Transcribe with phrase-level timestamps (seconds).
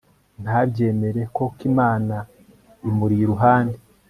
[0.43, 2.17] NTABYEMERE KOK IMANA
[2.89, 3.77] imuri iruhande